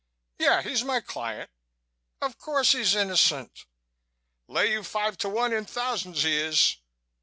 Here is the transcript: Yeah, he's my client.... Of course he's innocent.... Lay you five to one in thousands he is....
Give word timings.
Yeah, 0.39 0.63
he's 0.63 0.83
my 0.83 0.99
client.... 0.99 1.51
Of 2.23 2.39
course 2.39 2.71
he's 2.71 2.95
innocent.... 2.95 3.67
Lay 4.47 4.71
you 4.71 4.81
five 4.81 5.15
to 5.19 5.29
one 5.29 5.53
in 5.53 5.63
thousands 5.65 6.23
he 6.23 6.37
is.... 6.39 6.77